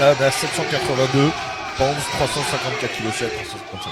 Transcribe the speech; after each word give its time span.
est 0.00 0.22
à 0.22 0.30
782 0.30 1.30
pounds, 1.76 1.96
354 2.18 2.96
kg 2.96 3.10
7, 3.12 3.32
355. 3.44 3.90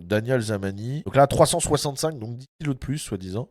Daniel 0.00 0.40
Zamani. 0.40 1.02
Donc 1.04 1.14
là, 1.14 1.26
365, 1.28 2.18
donc 2.18 2.36
10 2.36 2.46
kg 2.60 2.68
de 2.68 2.72
plus, 2.74 2.98
soi-disant. 2.98 3.48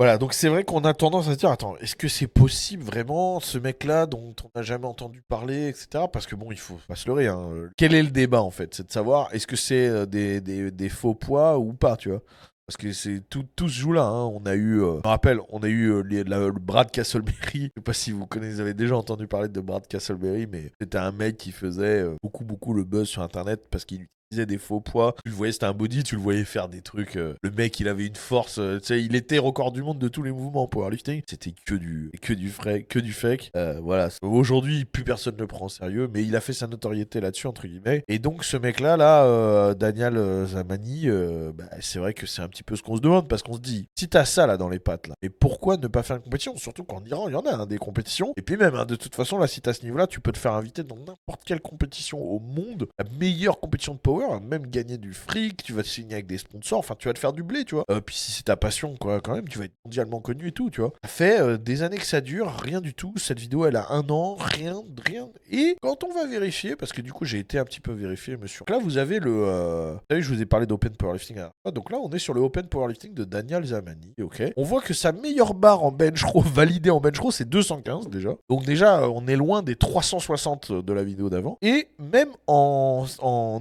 Voilà. 0.00 0.16
Donc 0.16 0.32
c'est 0.32 0.48
vrai 0.48 0.64
qu'on 0.64 0.80
a 0.84 0.94
tendance 0.94 1.28
à 1.28 1.32
se 1.34 1.36
dire, 1.36 1.50
attends, 1.50 1.76
est-ce 1.76 1.94
que 1.94 2.08
c'est 2.08 2.26
possible 2.26 2.82
vraiment, 2.82 3.38
ce 3.38 3.58
mec-là 3.58 4.06
dont 4.06 4.34
on 4.42 4.58
n'a 4.58 4.62
jamais 4.62 4.86
entendu 4.86 5.20
parler, 5.20 5.68
etc. 5.68 6.06
Parce 6.10 6.26
que 6.26 6.34
bon, 6.34 6.50
il 6.50 6.58
faut 6.58 6.78
pas 6.88 6.96
se 6.96 7.06
leurrer. 7.06 7.26
Hein. 7.26 7.68
Quel 7.76 7.92
est 7.94 8.02
le 8.02 8.08
débat 8.08 8.40
en 8.40 8.50
fait? 8.50 8.74
C'est 8.74 8.86
de 8.86 8.90
savoir, 8.90 9.28
est-ce 9.34 9.46
que 9.46 9.56
c'est 9.56 9.88
euh, 9.88 10.06
des, 10.06 10.88
faux 10.88 11.12
poids 11.14 11.58
ou 11.58 11.74
pas, 11.74 11.98
tu 11.98 12.08
vois? 12.08 12.22
Parce 12.66 12.78
que 12.78 12.92
c'est 12.92 13.20
tout, 13.28 13.44
tout 13.54 13.68
se 13.68 13.78
joue 13.78 13.92
là. 13.92 14.04
hein. 14.04 14.24
On 14.24 14.46
a 14.46 14.54
eu, 14.54 14.80
euh, 14.80 15.00
je 15.02 15.06
me 15.06 15.08
rappelle, 15.08 15.38
on 15.50 15.58
a 15.58 15.68
eu 15.68 15.90
euh, 15.90 16.02
le 16.02 16.52
Brad 16.52 16.90
Castleberry. 16.90 17.64
Je 17.64 17.68
sais 17.76 17.82
pas 17.84 17.92
si 17.92 18.10
vous 18.10 18.26
connaissez, 18.26 18.54
vous 18.54 18.60
avez 18.60 18.72
déjà 18.72 18.96
entendu 18.96 19.26
parler 19.26 19.50
de 19.50 19.60
Brad 19.60 19.86
Castleberry, 19.86 20.46
mais 20.46 20.72
c'était 20.80 20.96
un 20.96 21.12
mec 21.12 21.36
qui 21.36 21.52
faisait 21.52 22.06
beaucoup, 22.22 22.44
beaucoup 22.44 22.72
le 22.72 22.84
buzz 22.84 23.06
sur 23.06 23.20
Internet 23.20 23.66
parce 23.70 23.84
qu'il 23.84 24.06
des 24.32 24.58
faux 24.58 24.80
poids. 24.80 25.14
Tu 25.24 25.30
le 25.30 25.36
voyais, 25.36 25.52
c'était 25.52 25.66
un 25.66 25.72
body, 25.72 26.04
tu 26.04 26.14
le 26.14 26.20
voyais 26.20 26.44
faire 26.44 26.68
des 26.68 26.82
trucs. 26.82 27.16
euh, 27.16 27.34
le 27.42 27.50
mec, 27.50 27.78
il 27.80 27.88
avait 27.88 28.06
une 28.06 28.14
force. 28.14 28.58
euh, 28.58 28.78
tu 28.78 28.86
sais, 28.86 29.02
il 29.02 29.16
était 29.16 29.38
record 29.38 29.72
du 29.72 29.82
monde 29.82 29.98
de 29.98 30.08
tous 30.08 30.22
les 30.22 30.30
mouvements 30.30 30.62
en 30.62 30.68
powerlifting. 30.68 31.22
C'était 31.28 31.52
que 31.66 31.74
du, 31.74 32.10
que 32.22 32.34
frais, 32.48 32.84
que 32.84 32.98
du 32.98 33.12
fake. 33.12 33.50
Euh, 33.56 33.80
voilà. 33.82 34.08
Aujourd'hui, 34.22 34.84
plus 34.84 35.02
personne 35.02 35.34
ne 35.34 35.40
le 35.40 35.46
prend 35.46 35.66
au 35.66 35.68
sérieux, 35.68 36.08
mais 36.12 36.24
il 36.24 36.36
a 36.36 36.40
fait 36.40 36.52
sa 36.52 36.68
notoriété 36.68 37.20
là-dessus 37.20 37.48
entre 37.48 37.66
guillemets. 37.66 38.04
Et 38.08 38.18
donc, 38.18 38.44
ce 38.44 38.56
mec-là, 38.56 38.96
là, 38.96 39.24
euh, 39.24 39.74
Daniel 39.74 40.46
Zamani, 40.46 41.08
bah, 41.54 41.64
c'est 41.80 41.98
vrai 41.98 42.14
que 42.14 42.26
c'est 42.26 42.42
un 42.42 42.48
petit 42.48 42.62
peu 42.62 42.76
ce 42.76 42.82
qu'on 42.82 42.96
se 42.96 43.02
demande 43.02 43.28
parce 43.28 43.42
qu'on 43.42 43.54
se 43.54 43.60
dit, 43.60 43.88
si 43.98 44.08
t'as 44.08 44.24
ça 44.24 44.46
là 44.46 44.56
dans 44.56 44.68
les 44.68 44.78
pattes 44.78 45.08
là, 45.08 45.14
et 45.22 45.28
pourquoi 45.28 45.76
ne 45.76 45.88
pas 45.88 46.02
faire 46.02 46.16
une 46.16 46.22
compétition? 46.22 46.56
Surtout 46.56 46.84
qu'en 46.84 47.02
Iran, 47.04 47.28
il 47.28 47.32
y 47.32 47.36
en 47.36 47.40
a 47.40 47.54
hein, 47.54 47.66
des 47.66 47.78
compétitions. 47.78 48.32
Et 48.36 48.42
puis 48.42 48.56
même, 48.56 48.74
hein, 48.74 48.86
de 48.86 48.96
toute 48.96 49.14
façon, 49.14 49.38
là, 49.38 49.46
si 49.46 49.60
t'as 49.60 49.72
ce 49.72 49.82
niveau-là, 49.82 50.06
tu 50.06 50.20
peux 50.20 50.32
te 50.32 50.38
faire 50.38 50.52
inviter 50.52 50.84
dans 50.84 50.96
n'importe 50.96 51.42
quelle 51.44 51.60
compétition 51.60 52.20
au 52.22 52.38
monde, 52.38 52.88
la 52.98 53.04
meilleure 53.18 53.58
compétition 53.58 53.94
de 53.94 53.98
power, 53.98 54.19
même 54.40 54.66
gagner 54.66 54.98
du 54.98 55.12
fric, 55.12 55.62
tu 55.62 55.72
vas 55.72 55.82
te 55.82 55.88
signer 55.88 56.14
avec 56.14 56.26
des 56.26 56.38
sponsors, 56.38 56.78
enfin, 56.78 56.94
tu 56.98 57.08
vas 57.08 57.14
te 57.14 57.18
faire 57.18 57.32
du 57.32 57.42
blé, 57.42 57.64
tu 57.64 57.74
vois. 57.74 57.84
Euh, 57.90 58.00
puis 58.00 58.14
si 58.14 58.32
c'est 58.32 58.44
ta 58.44 58.56
passion, 58.56 58.96
quoi, 59.00 59.20
quand 59.20 59.34
même, 59.34 59.48
tu 59.48 59.58
vas 59.58 59.64
être 59.64 59.74
mondialement 59.84 60.20
connu 60.20 60.48
et 60.48 60.52
tout, 60.52 60.70
tu 60.70 60.80
vois. 60.80 60.92
Ça 61.02 61.08
fait 61.08 61.40
euh, 61.40 61.56
des 61.58 61.82
années 61.82 61.96
que 61.98 62.06
ça 62.06 62.20
dure, 62.20 62.50
rien 62.62 62.80
du 62.80 62.94
tout. 62.94 63.12
Cette 63.16 63.38
vidéo, 63.40 63.66
elle 63.66 63.76
a 63.76 63.90
un 63.92 64.08
an, 64.10 64.34
rien, 64.38 64.82
rien. 65.06 65.28
Et 65.50 65.76
quand 65.82 66.04
on 66.04 66.12
va 66.12 66.26
vérifier, 66.26 66.76
parce 66.76 66.92
que 66.92 67.00
du 67.00 67.12
coup, 67.12 67.24
j'ai 67.24 67.38
été 67.38 67.58
un 67.58 67.64
petit 67.64 67.80
peu 67.80 67.92
vérifié, 67.92 68.36
monsieur. 68.36 68.60
Donc 68.60 68.70
là, 68.70 68.78
vous 68.82 68.98
avez 68.98 69.18
le. 69.20 69.30
euh, 69.46 69.92
Vous 69.94 70.00
savez, 70.10 70.22
je 70.22 70.32
vous 70.34 70.42
ai 70.42 70.46
parlé 70.46 70.66
d'Open 70.66 70.96
Powerlifting. 70.96 71.36
la 71.36 71.50
fois. 71.64 71.72
Donc 71.72 71.90
là, 71.90 71.98
on 72.02 72.10
est 72.10 72.18
sur 72.18 72.34
le 72.34 72.40
Open 72.40 72.66
Powerlifting 72.66 73.14
de 73.14 73.24
Daniel 73.24 73.64
Zamani, 73.64 74.14
ok. 74.20 74.42
On 74.56 74.62
voit 74.64 74.80
que 74.82 74.94
sa 74.94 75.12
meilleure 75.12 75.54
barre 75.54 75.82
en 75.84 75.92
bench 75.92 76.22
row, 76.24 76.40
validée 76.44 76.90
en 76.90 77.00
bench 77.00 77.18
row, 77.18 77.30
c'est 77.30 77.48
215 77.48 78.08
déjà. 78.08 78.30
Donc 78.48 78.64
déjà, 78.64 79.08
on 79.08 79.26
est 79.26 79.36
loin 79.36 79.62
des 79.62 79.76
360 79.76 80.72
de 80.72 80.92
la 80.92 81.02
vidéo 81.04 81.30
d'avant. 81.30 81.58
Et 81.62 81.88
même 81.98 82.28
en, 82.46 83.06
en 83.20 83.60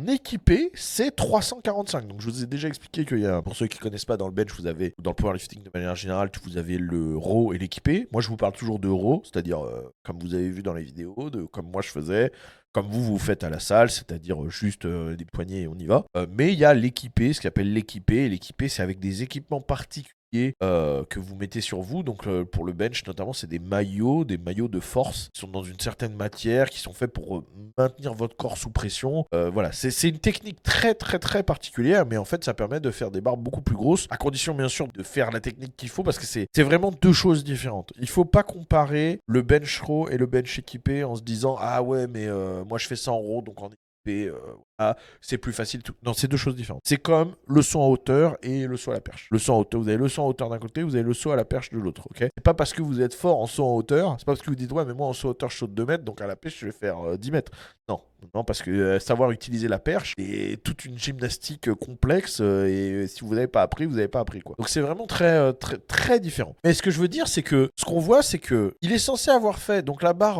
c'est 0.73 1.16
345. 1.16 2.08
Donc 2.08 2.22
je 2.22 2.30
vous 2.30 2.44
ai 2.44 2.47
déjà 2.47 2.67
expliqué 2.67 3.05
qu'il 3.05 3.19
y 3.19 3.25
a, 3.25 3.42
pour 3.42 3.55
ceux 3.55 3.67
qui 3.67 3.78
connaissent 3.78 4.05
pas, 4.05 4.17
dans 4.17 4.28
le 4.28 4.33
bench, 4.33 4.52
vous 4.58 4.67
avez, 4.67 4.94
dans 5.02 5.11
le 5.11 5.16
powerlifting 5.16 5.64
de 5.64 5.72
manière 5.73 5.95
générale, 5.95 6.30
vous 6.44 6.58
avez 6.58 6.78
le 6.78 7.17
raw 7.17 7.53
et 7.53 7.58
l'équipé. 7.58 8.08
Moi, 8.11 8.22
je 8.22 8.30
vous 8.30 8.38
parle 8.38 8.53
toujours 8.53 8.80
de 8.80 8.88
raw, 8.88 9.22
c'est-à-dire, 9.23 9.64
euh, 9.64 9.94
comme 10.03 10.19
vous 10.19 10.33
avez 10.33 10.50
vu 10.50 10.64
dans 10.64 10.73
les 10.73 10.83
vidéos, 10.83 11.16
comme 11.52 11.69
moi 11.72 11.81
je 11.81 11.89
faisais, 11.89 12.31
comme 12.72 12.88
vous 12.88 13.03
vous 13.03 13.17
faites 13.17 13.44
à 13.44 13.50
la 13.50 13.59
salle, 13.59 13.89
c'est-à-dire 13.89 14.44
euh, 14.44 14.50
juste 14.50 14.86
euh, 14.86 15.16
des 15.16 15.25
poignées 15.25 15.64
et 15.64 15.67
on 15.67 15.75
y 15.75 15.86
va. 15.86 16.06
Mais 16.30 16.53
il 16.53 16.59
y 16.59 16.66
a 16.66 16.73
l'équipé, 16.73 17.34
ce 17.34 17.41
qu'on 17.41 17.47
appelle 17.47 17.73
l'équipé. 17.73 18.30
L'équipé, 18.30 18.69
c'est 18.69 18.84
avec 18.84 19.00
des 19.00 19.23
équipements 19.23 19.61
particuliers 19.61 20.19
euh, 20.61 21.03
que 21.09 21.19
vous 21.19 21.35
mettez 21.35 21.62
sur 21.62 21.81
vous. 21.81 22.03
Donc 22.03 22.28
euh, 22.28 22.45
pour 22.45 22.66
le 22.66 22.73
bench 22.73 23.06
notamment, 23.07 23.34
c'est 23.34 23.47
des 23.47 23.59
maillots, 23.59 24.23
des 24.23 24.38
maillots 24.38 24.67
de 24.67 24.79
force 24.79 25.29
qui 25.34 25.41
sont 25.41 25.47
dans 25.47 25.63
une 25.63 25.79
certaine 25.79 26.16
matière, 26.16 26.69
qui 26.69 26.79
sont 26.79 26.94
faits 26.94 27.12
pour 27.12 27.38
euh, 27.38 27.45
maintenir 27.78 28.13
votre 28.13 28.35
corps 28.35 28.57
sous 28.57 28.69
pression. 28.69 29.25
Voilà, 29.31 29.72
c'est 29.72 30.09
une 30.09 30.19
technique 30.19 30.62
très 30.62 30.94
très 30.94 31.19
très 31.19 31.44
particulière, 31.44 32.06
mais 32.06 32.17
en 32.17 32.25
fait 32.25 32.44
ça 32.44 32.53
permet 32.53 32.79
de 32.79 32.91
faire 32.91 33.12
des 33.12 33.22
barres 33.22 33.38
beaucoup 33.38 33.62
plus 33.62 33.75
grosses, 33.75 34.06
à 34.09 34.17
condition 34.17 34.53
bien 34.53 34.67
sûr 34.67 34.88
de 34.88 35.03
faire 35.03 35.31
la 35.31 35.40
technique 35.40 35.75
qu'il 35.75 35.90
faut, 35.90 36.03
parce 36.03 36.19
que 36.19 36.25
c'est 36.25 36.47
vraiment 36.63 36.91
deux 36.91 37.13
choses 37.13 37.44
différentes. 37.44 37.91
Il 38.00 38.09
faut 38.09 38.25
pas 38.25 38.44
comparer 38.44 39.19
le 39.28 39.41
bench 39.41 39.81
row 39.81 40.09
et 40.09 40.17
le 40.17 40.25
bench 40.25 40.59
équipé 40.59 41.03
en 41.03 41.16
se 41.16 41.22
disant 41.22 41.56
ah 41.59 41.81
ouais 41.81 42.07
mais 42.07 42.28
moi 42.67 42.78
je 42.78 42.88
fais 42.88 42.96
ça 42.96 43.11
en 43.11 43.17
row 43.17 43.41
donc 43.41 43.61
en 43.61 43.69
euh, 44.07 44.93
c'est 45.21 45.37
plus 45.37 45.53
facile. 45.53 45.83
Tout. 45.83 45.93
Non, 46.03 46.13
c'est 46.13 46.27
deux 46.27 46.37
choses 46.37 46.55
différentes. 46.55 46.81
C'est 46.85 47.01
comme 47.01 47.35
le 47.47 47.61
saut 47.61 47.81
en 47.81 47.87
hauteur 47.87 48.37
et 48.41 48.65
le 48.65 48.77
saut 48.77 48.91
à 48.91 48.95
la 48.95 49.01
perche. 49.01 49.27
Le 49.31 49.39
saut 49.39 49.53
en 49.53 49.59
hauteur, 49.59 49.81
vous 49.81 49.87
avez 49.87 49.97
le 49.97 50.07
saut 50.07 50.23
en 50.23 50.27
hauteur 50.27 50.49
d'un 50.49 50.59
côté, 50.59 50.83
vous 50.83 50.95
avez 50.95 51.03
le 51.03 51.13
saut 51.13 51.31
à 51.31 51.35
la 51.35 51.45
perche 51.45 51.69
de 51.71 51.79
l'autre. 51.79 52.07
Ok? 52.09 52.17
C'est 52.19 52.43
pas 52.43 52.53
parce 52.53 52.73
que 52.73 52.81
vous 52.81 53.01
êtes 53.01 53.13
fort 53.13 53.39
en 53.39 53.47
saut 53.47 53.65
en 53.65 53.75
hauteur, 53.75 54.15
c'est 54.17 54.25
pas 54.25 54.33
parce 54.33 54.41
que 54.41 54.49
vous 54.49 54.55
dites 54.55 54.71
ouais 54.71 54.85
mais 54.85 54.93
moi 54.93 55.07
en 55.07 55.13
saut 55.13 55.27
en 55.27 55.31
hauteur 55.31 55.49
je 55.49 55.57
saute 55.57 55.73
2 55.73 55.85
mètres 55.85 56.03
donc 56.03 56.21
à 56.21 56.27
la 56.27 56.35
perche 56.35 56.59
je 56.59 56.65
vais 56.65 56.71
faire 56.71 56.99
euh, 56.99 57.17
10 57.17 57.31
mètres. 57.31 57.51
Non, 57.87 58.01
non 58.34 58.44
parce 58.44 58.62
que 58.62 58.72
euh, 58.72 59.00
savoir 59.00 59.31
utiliser 59.31 59.68
la 59.68 59.80
perche 59.80 60.13
est 60.18 60.62
toute 60.63 60.85
une 60.85 60.97
gymnastique 60.97 61.69
euh, 61.69 61.75
complexe 61.75 62.40
euh, 62.41 63.03
et 63.03 63.07
si 63.07 63.22
vous 63.22 63.35
n'avez 63.35 63.47
pas 63.47 63.62
appris, 63.62 63.85
vous 63.85 63.96
n'avez 63.96 64.07
pas 64.07 64.19
appris 64.19 64.41
quoi. 64.41 64.56
Donc 64.57 64.69
c'est 64.69 64.81
vraiment 64.81 65.07
très 65.07 65.53
très 65.53 65.78
très 65.78 66.19
différent. 66.19 66.56
Mais 66.63 66.74
ce 66.74 66.81
que 66.81 66.91
je 66.91 67.00
veux 67.00 67.08
dire 67.08 67.28
c'est 67.28 67.44
que 67.44 67.69
ce 67.75 67.85
qu'on 67.85 68.00
voit 68.00 68.22
c'est 68.22 68.40
que 68.40 68.74
il 68.81 68.91
est 68.91 69.00
censé 69.00 69.31
avoir 69.31 69.59
fait 69.59 69.84
donc 69.84 70.03
la 70.03 70.13
barre 70.13 70.40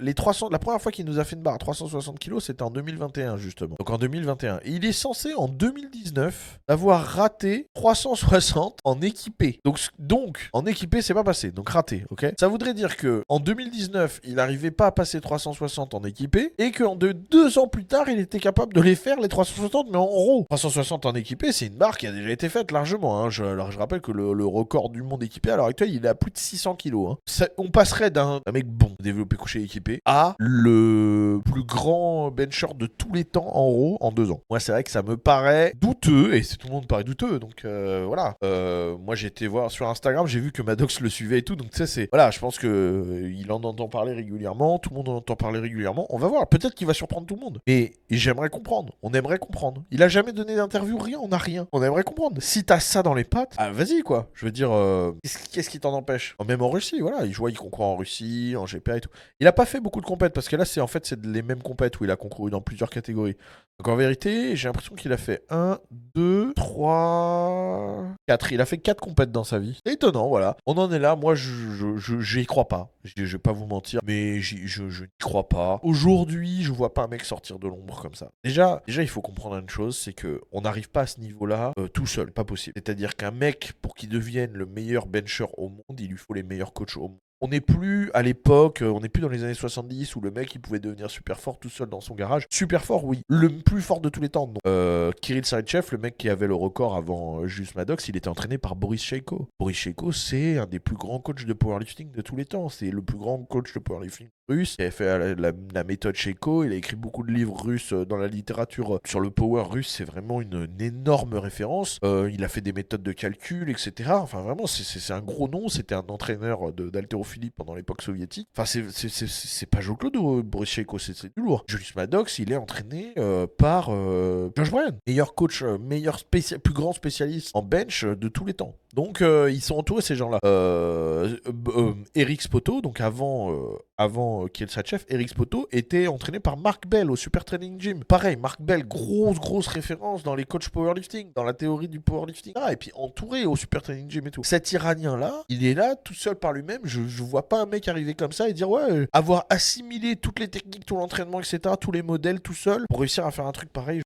les 0.00 0.14
300 0.14 0.48
la 0.50 0.58
première 0.58 0.80
fois 0.80 0.92
qu'il 0.92 1.04
nous 1.04 1.18
a 1.18 1.24
fait 1.24 1.36
une 1.36 1.42
barre 1.42 1.54
à 1.54 1.58
360 1.58 2.18
kg 2.18 2.38
c'était 2.40 2.62
en 2.62 2.70
2021 2.70 3.36
justement. 3.36 3.76
Donc 3.78 3.90
en 3.90 3.98
2021 3.98 4.60
et 4.64 4.70
il 4.70 4.84
est 4.84 4.92
censé 4.92 5.34
en 5.34 5.48
2019 5.48 6.60
avoir 6.68 7.02
raté 7.04 7.68
360 7.74 8.78
en 8.84 9.00
équipé. 9.00 9.60
Donc 9.64 9.78
donc 9.98 10.48
en 10.52 10.66
équipé 10.66 11.02
c'est 11.02 11.14
pas 11.14 11.24
passé. 11.24 11.50
Donc 11.50 11.68
raté, 11.68 12.04
OK? 12.10 12.26
Ça 12.38 12.48
voudrait 12.48 12.74
dire 12.74 12.96
que 12.96 13.22
en 13.28 13.40
2019, 13.40 14.20
il 14.24 14.34
n'arrivait 14.34 14.70
pas 14.70 14.86
à 14.86 14.92
passer 14.92 15.20
360 15.20 15.94
en 15.94 16.02
équipé 16.04 16.54
et 16.58 16.70
qu'en 16.70 16.91
de 16.96 17.12
deux 17.12 17.58
ans 17.58 17.66
plus 17.68 17.84
tard, 17.84 18.08
il 18.08 18.18
était 18.18 18.38
capable 18.40 18.72
de 18.74 18.80
les 18.80 18.94
faire 18.94 19.20
les 19.20 19.28
360 19.28 19.88
mais 19.90 19.96
en 19.96 20.04
row. 20.06 20.46
360 20.48 21.06
en 21.06 21.12
équipé, 21.14 21.52
c'est 21.52 21.66
une 21.66 21.76
barre 21.76 21.96
qui 21.98 22.06
a 22.06 22.12
déjà 22.12 22.30
été 22.30 22.48
faite 22.48 22.70
largement. 22.72 23.22
hein. 23.22 23.30
Je, 23.30 23.44
alors 23.44 23.70
je 23.70 23.78
rappelle 23.78 24.00
que 24.00 24.12
le, 24.12 24.44
record 24.44 24.90
du 24.90 25.02
monde 25.02 25.22
équipé 25.22 25.50
à 25.50 25.56
l'heure 25.56 25.66
actuelle, 25.66 25.90
il 25.94 26.04
est 26.04 26.08
à 26.08 26.14
plus 26.14 26.30
de 26.30 26.38
600 26.38 26.74
kilos. 26.76 27.16
hein. 27.40 27.46
On 27.58 27.70
passerait 27.70 28.10
d'un 28.10 28.40
mec 28.52 28.66
bon, 28.66 28.92
développé 29.00 29.36
couché 29.36 29.62
équipé, 29.62 30.00
à 30.04 30.34
le 30.38 31.40
plus 31.44 31.64
grand 31.64 32.30
bencher 32.30 32.66
de 32.76 32.86
tous 32.86 33.12
les 33.12 33.24
temps 33.24 33.56
en 33.56 33.64
row 33.66 33.98
en 34.00 34.12
deux 34.12 34.30
ans. 34.30 34.40
Moi, 34.50 34.60
c'est 34.60 34.72
vrai 34.72 34.82
que 34.84 34.90
ça 34.90 35.02
me 35.02 35.16
paraît 35.16 35.72
douteux 35.80 36.34
et 36.34 36.42
tout 36.42 36.66
le 36.66 36.72
monde 36.72 36.86
paraît 36.86 37.04
douteux. 37.04 37.38
Donc 37.38 37.64
euh, 37.64 38.04
voilà. 38.06 38.34
Euh, 38.44 38.96
moi, 38.98 39.14
j'ai 39.14 39.28
été 39.28 39.46
voir 39.46 39.70
sur 39.70 39.88
Instagram, 39.88 40.26
j'ai 40.26 40.40
vu 40.40 40.52
que 40.52 40.62
Maddox 40.62 41.00
le 41.00 41.08
suivait 41.08 41.38
et 41.38 41.42
tout. 41.42 41.56
Donc 41.56 41.70
tu 41.70 41.78
sais, 41.78 41.86
c'est 41.86 42.08
voilà, 42.12 42.30
je 42.30 42.38
pense 42.38 42.58
que 42.58 42.66
euh, 42.66 43.32
il 43.32 43.50
en 43.52 43.62
entend 43.62 43.88
parler 43.88 44.12
régulièrement. 44.12 44.78
Tout 44.78 44.90
le 44.90 44.96
monde 44.96 45.08
en 45.08 45.16
entend 45.16 45.36
parler 45.36 45.60
régulièrement. 45.60 46.06
On 46.10 46.18
va 46.18 46.28
voir. 46.28 46.48
Peut-être 46.48 46.74
va 46.86 46.94
surprendre 46.94 47.26
tout 47.26 47.34
le 47.34 47.40
monde. 47.40 47.60
Et 47.66 47.94
j'aimerais 48.10 48.50
comprendre. 48.50 48.94
On 49.02 49.12
aimerait 49.12 49.38
comprendre. 49.38 49.84
Il 49.90 50.02
a 50.02 50.08
jamais 50.08 50.32
donné 50.32 50.56
d'interview, 50.56 50.98
rien. 50.98 51.18
On 51.22 51.30
a 51.32 51.38
rien. 51.38 51.66
On 51.72 51.82
aimerait 51.82 52.04
comprendre. 52.04 52.40
Si 52.40 52.64
t'as 52.64 52.80
ça 52.80 53.02
dans 53.02 53.14
les 53.14 53.24
pattes, 53.24 53.54
ah, 53.58 53.70
vas-y 53.70 54.02
quoi. 54.02 54.30
Je 54.34 54.44
veux 54.44 54.52
dire, 54.52 54.72
euh, 54.72 55.12
qu'est-ce 55.52 55.70
qui 55.70 55.80
t'en 55.80 55.92
empêche? 55.92 56.36
Même 56.46 56.62
en 56.62 56.70
Russie, 56.70 57.00
voilà. 57.00 57.24
Il 57.24 57.32
joue, 57.32 57.48
il 57.48 57.56
concourt 57.56 57.86
en 57.86 57.96
Russie, 57.96 58.54
en 58.56 58.64
GPA 58.64 58.96
et 58.96 59.00
tout. 59.00 59.10
Il 59.40 59.46
a 59.46 59.52
pas 59.52 59.66
fait 59.66 59.80
beaucoup 59.80 60.00
de 60.00 60.06
compètes 60.06 60.32
parce 60.32 60.48
que 60.48 60.56
là, 60.56 60.64
c'est 60.64 60.80
en 60.80 60.86
fait 60.86 61.06
c'est 61.06 61.24
les 61.24 61.42
mêmes 61.42 61.62
compètes 61.62 62.00
où 62.00 62.04
il 62.04 62.10
a 62.10 62.16
concouru 62.16 62.50
dans 62.50 62.60
plusieurs 62.60 62.90
catégories. 62.90 63.36
Donc 63.78 63.88
en 63.88 63.96
vérité, 63.96 64.54
j'ai 64.54 64.68
l'impression 64.68 64.94
qu'il 64.94 65.12
a 65.12 65.16
fait 65.16 65.44
1, 65.50 65.78
2, 66.14 66.52
3, 66.54 68.04
4. 68.26 68.52
Il 68.52 68.60
a 68.60 68.66
fait 68.66 68.78
4 68.78 69.00
compètes 69.00 69.32
dans 69.32 69.44
sa 69.44 69.58
vie. 69.58 69.78
C'est 69.84 69.94
étonnant, 69.94 70.28
voilà. 70.28 70.56
On 70.66 70.76
en 70.76 70.92
est 70.92 70.98
là. 70.98 71.16
Moi, 71.16 71.34
je 71.34 71.96
j'y 72.20 72.46
crois 72.46 72.68
pas. 72.68 72.92
Je, 73.04 73.24
je 73.24 73.32
vais 73.32 73.40
pas 73.40 73.52
vous 73.52 73.66
mentir, 73.66 74.00
mais 74.04 74.40
je 74.40 74.82
n'y 74.82 75.08
crois 75.20 75.48
pas. 75.48 75.80
Aujourd'hui, 75.82 76.62
je 76.62 76.71
vois 76.72 76.94
pas 76.94 77.04
un 77.04 77.08
mec 77.08 77.24
sortir 77.24 77.58
de 77.58 77.68
l'ombre 77.68 78.00
comme 78.00 78.14
ça. 78.14 78.30
Déjà, 78.44 78.82
déjà, 78.86 79.02
il 79.02 79.08
faut 79.08 79.22
comprendre 79.22 79.56
une 79.56 79.68
chose, 79.68 79.96
c'est 79.96 80.12
que 80.12 80.40
on 80.52 80.62
n'arrive 80.62 80.90
pas 80.90 81.02
à 81.02 81.06
ce 81.06 81.20
niveau-là 81.20 81.72
euh, 81.78 81.88
tout 81.88 82.06
seul, 82.06 82.32
pas 82.32 82.44
possible. 82.44 82.74
C'est-à-dire 82.76 83.16
qu'un 83.16 83.30
mec, 83.30 83.72
pour 83.80 83.94
qu'il 83.94 84.08
devienne 84.08 84.52
le 84.52 84.66
meilleur 84.66 85.06
bencher 85.06 85.46
au 85.56 85.68
monde, 85.68 85.98
il 85.98 86.08
lui 86.08 86.16
faut 86.16 86.34
les 86.34 86.42
meilleurs 86.42 86.72
coachs 86.72 86.96
au 86.96 87.08
monde. 87.08 87.18
On 87.44 87.48
n'est 87.48 87.60
plus 87.60 88.08
à 88.14 88.22
l'époque, 88.22 88.82
euh, 88.82 88.92
on 88.92 89.00
n'est 89.00 89.08
plus 89.08 89.20
dans 89.20 89.28
les 89.28 89.42
années 89.42 89.52
70 89.52 90.14
où 90.14 90.20
le 90.20 90.30
mec 90.30 90.54
il 90.54 90.60
pouvait 90.60 90.78
devenir 90.78 91.10
super 91.10 91.40
fort 91.40 91.58
tout 91.58 91.68
seul 91.68 91.88
dans 91.88 92.00
son 92.00 92.14
garage. 92.14 92.46
Super 92.52 92.84
fort, 92.84 93.04
oui. 93.04 93.22
Le 93.28 93.48
plus 93.48 93.82
fort 93.82 94.00
de 94.00 94.08
tous 94.08 94.20
les 94.20 94.28
temps, 94.28 94.46
non. 94.46 94.60
Euh, 94.64 95.10
Kirill 95.20 95.44
Saritchev, 95.44 95.88
le 95.90 95.98
mec 95.98 96.16
qui 96.16 96.28
avait 96.28 96.46
le 96.46 96.54
record 96.54 96.94
avant 96.94 97.44
Julius 97.48 97.74
Maddox, 97.74 98.06
il 98.06 98.16
était 98.16 98.28
entraîné 98.28 98.58
par 98.58 98.76
Boris 98.76 99.02
Sheiko. 99.02 99.48
Boris 99.58 99.76
Sheiko, 99.76 100.12
c'est 100.12 100.58
un 100.58 100.66
des 100.66 100.78
plus 100.78 100.94
grands 100.94 101.18
coachs 101.18 101.44
de 101.44 101.52
powerlifting 101.52 102.12
de 102.12 102.22
tous 102.22 102.36
les 102.36 102.44
temps. 102.44 102.68
C'est 102.68 102.92
le 102.92 103.02
plus 103.02 103.18
grand 103.18 103.38
coach 103.38 103.74
de 103.74 103.80
powerlifting 103.80 104.28
il 104.78 104.82
avait 104.82 104.90
fait 104.90 105.34
la, 105.36 105.84
méthode 105.84 106.14
Checo, 106.14 106.64
il 106.64 106.72
a 106.72 106.76
écrit 106.76 106.96
beaucoup 106.96 107.22
de 107.22 107.32
livres 107.32 107.60
russes 107.60 107.92
euh, 107.92 108.04
dans 108.04 108.16
la 108.16 108.28
littérature 108.28 108.96
euh, 108.96 109.00
sur 109.06 109.20
le 109.20 109.30
power 109.30 109.62
russe, 109.62 109.88
c'est 109.88 110.04
vraiment 110.04 110.40
une, 110.40 110.68
énorme 110.78 111.34
référence. 111.34 111.98
Euh, 112.04 112.30
il 112.32 112.42
a 112.44 112.48
fait 112.48 112.60
des 112.60 112.72
méthodes 112.72 113.02
de 113.02 113.12
calcul, 113.12 113.70
etc. 113.70 114.10
Enfin, 114.14 114.42
vraiment, 114.42 114.66
c'est- 114.66 115.12
un 115.12 115.20
gros 115.20 115.48
nom. 115.48 115.68
C'était 115.68 115.94
un 115.94 116.04
entraîneur 116.08 116.72
d'haltérophilie 116.72 117.50
pendant 117.50 117.74
l'époque 117.74 118.02
soviétique. 118.02 118.48
Enfin, 118.56 118.64
c'est- 118.64 119.66
pas 119.66 119.80
Joe 119.80 119.96
euh, 120.02 120.42
Boris 120.42 120.70
c'est 120.98 121.36
du 121.36 121.42
lourd. 121.42 121.64
Julius 121.68 121.94
Maddox, 121.94 122.38
il 122.38 122.52
est 122.52 122.56
entraîné 122.56 123.14
par 123.58 123.88
euh, 123.90 124.50
Josh 124.56 124.70
Bryan, 124.70 124.96
meilleur 125.06 125.34
coach, 125.34 125.62
meilleur 125.62 126.18
spécial, 126.18 126.60
plus 126.60 126.74
grand 126.74 126.92
spécialiste 126.92 127.50
en 127.54 127.62
bench 127.62 128.04
de 128.04 128.28
tous 128.28 128.44
les 128.44 128.54
temps. 128.54 128.76
Donc, 128.92 129.22
euh, 129.22 129.50
ils 129.50 129.62
sont 129.62 129.76
entourés, 129.76 130.02
ces 130.02 130.16
gens-là. 130.16 130.38
Euh, 130.44 131.36
euh, 131.76 131.94
Eric 132.14 132.42
Spoto, 132.42 132.82
donc 132.82 133.00
avant, 133.00 133.56
avant 133.96 134.46
Kielsachev, 134.48 135.04
Eric 135.08 135.30
Spoto 135.30 135.66
était 135.72 136.06
entraîné 136.08 136.40
par 136.40 136.58
Mark 136.58 136.86
Bell 136.86 137.10
au 137.10 137.16
Super 137.16 137.44
Training 137.44 137.80
Gym. 137.80 138.04
Pareil, 138.04 138.36
Mark 138.36 138.60
Bell, 138.60 138.86
grosse, 138.86 139.38
grosse 139.38 139.66
référence 139.66 140.22
dans 140.22 140.34
les 140.34 140.44
coachs 140.44 140.68
powerlifting, 140.68 141.32
dans 141.34 141.44
la 141.44 141.54
théorie 141.54 141.88
du 141.88 142.00
powerlifting. 142.00 142.52
Ah, 142.56 142.72
et 142.72 142.76
puis 142.76 142.90
entouré 142.94 143.46
au 143.46 143.56
Super 143.56 143.80
Training 143.80 144.10
Gym 144.10 144.26
et 144.26 144.30
tout. 144.30 144.44
Cet 144.44 144.72
Iranien-là, 144.72 145.42
il 145.48 145.64
est 145.64 145.74
là, 145.74 145.96
tout 145.96 146.14
seul 146.14 146.36
par 146.36 146.52
lui-même. 146.52 146.80
Je, 146.84 147.06
je 147.06 147.22
vois 147.22 147.48
pas 147.48 147.62
un 147.62 147.66
mec 147.66 147.88
arriver 147.88 148.14
comme 148.14 148.32
ça 148.32 148.48
et 148.48 148.52
dire, 148.52 148.68
ouais, 148.68 149.08
avoir 149.12 149.46
assimilé 149.48 150.16
toutes 150.16 150.38
les 150.38 150.48
techniques, 150.48 150.84
tout 150.84 150.96
l'entraînement, 150.96 151.40
etc., 151.40 151.60
tous 151.80 151.92
les 151.92 152.02
modèles 152.02 152.40
tout 152.40 152.54
seul, 152.54 152.84
pour 152.88 153.00
réussir 153.00 153.24
à 153.24 153.30
faire 153.30 153.46
un 153.46 153.52
truc 153.52 153.72
pareil. 153.72 154.00